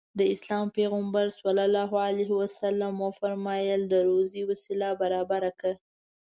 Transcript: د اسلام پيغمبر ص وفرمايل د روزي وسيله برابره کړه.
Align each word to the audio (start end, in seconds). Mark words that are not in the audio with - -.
د 0.19 0.21
اسلام 0.33 0.65
پيغمبر 0.77 1.25
ص 1.37 1.39
وفرمايل 3.03 3.81
د 3.87 3.93
روزي 4.09 4.41
وسيله 4.49 4.89
برابره 5.01 5.51
کړه. 5.59 5.73